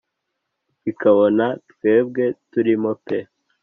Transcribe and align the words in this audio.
ikabona 0.91 1.45
twebwe 1.71 2.25
turimo 2.51 2.91
pe 3.05 3.17